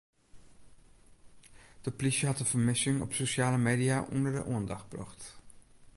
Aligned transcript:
De 1.81 1.91
plysje 1.91 2.25
hat 2.27 2.37
de 2.37 2.45
fermissing 2.53 2.97
op 3.05 3.13
sosjale 3.19 3.57
media 3.69 3.97
ûnder 4.15 4.31
de 4.35 4.43
oandacht 4.51 4.89
brocht. 4.93 5.21